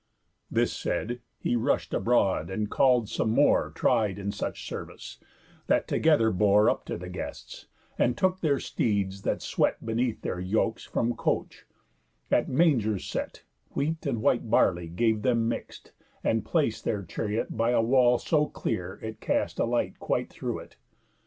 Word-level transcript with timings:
This 0.49 0.73
said, 0.73 1.21
he 1.37 1.55
rush'd 1.55 1.93
abroad, 1.93 2.49
and 2.49 2.71
call'd 2.71 3.07
some 3.07 3.29
more 3.29 3.69
Tried 3.75 4.17
in 4.17 4.31
such 4.31 4.67
service, 4.67 5.19
that 5.67 5.87
together 5.87 6.31
bore 6.31 6.71
Up 6.71 6.85
to 6.85 6.97
the 6.97 7.07
guests, 7.07 7.67
and 7.99 8.17
took 8.17 8.39
their 8.41 8.59
steeds 8.59 9.21
that 9.21 9.43
swet 9.43 9.85
Beneath 9.85 10.23
their 10.23 10.39
yokes 10.39 10.85
from 10.85 11.13
coach; 11.13 11.67
at 12.31 12.49
mangers 12.49 13.05
set, 13.05 13.43
Wheat 13.75 14.07
and 14.07 14.23
white 14.23 14.49
barley 14.49 14.87
gave 14.87 15.21
them 15.21 15.47
mix'd; 15.47 15.91
and 16.23 16.43
plac'd 16.43 16.83
Their 16.83 17.03
chariot 17.03 17.55
by 17.55 17.69
a 17.69 17.79
wall 17.83 18.17
so 18.17 18.47
clear, 18.47 18.99
it 19.03 19.21
cast 19.21 19.59
A 19.59 19.65
light 19.65 19.99
quite 19.99 20.31
through 20.31 20.57
it. 20.57 20.77